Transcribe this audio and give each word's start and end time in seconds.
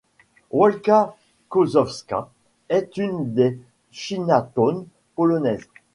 Wólka 0.49 1.13
Kosowska 1.47 2.27
est 2.69 2.97
une 2.97 3.35
des 3.35 3.59
Chinatowns 3.91 4.87
polonaises. 5.13 5.67